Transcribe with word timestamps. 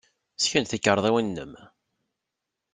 Ssken-d 0.37 0.67
tikarḍiwin-nnem. 0.69 1.53